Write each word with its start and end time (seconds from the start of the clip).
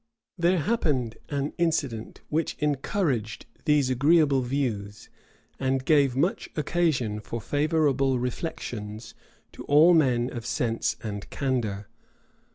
There 0.35 0.57
happened 0.57 1.15
an 1.29 1.53
incident 1.59 2.21
which 2.29 2.55
encouraged 2.57 3.45
these 3.65 3.91
agreeable 3.91 4.41
views, 4.41 5.09
and 5.59 5.85
gave 5.85 6.15
much 6.15 6.49
occasion 6.55 7.19
for 7.19 7.39
favorable 7.39 8.17
reflections 8.17 9.13
to 9.51 9.63
all 9.65 9.93
men 9.93 10.31
of 10.35 10.43
sense 10.43 10.95
and 11.03 11.29
candor. 11.29 11.87